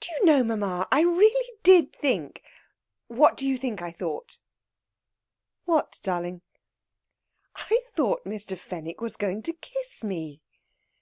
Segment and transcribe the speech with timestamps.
[0.00, 2.42] "Do you know, mamma, I really did think
[3.06, 4.38] what do you think I thought?"
[5.64, 6.42] "What, darling?"
[7.54, 8.58] "I thought Mr.
[8.58, 10.42] Fenwick was going to kiss me!"